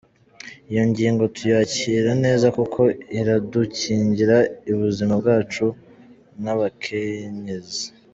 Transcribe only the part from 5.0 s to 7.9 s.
bwacu nk’abakenyezi.